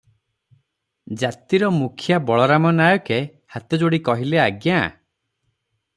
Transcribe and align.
ଜାତିର 1.23 1.69
ମୁଖ୍ୟା 1.75 2.19
ବଳରାମ 2.29 2.71
ନାୟକେ 2.79 3.19
ହାତଯୋଡି 3.57 4.01
କହିଲେ, 4.09 4.41
"ଆଜ୍ଞା! 4.47 4.81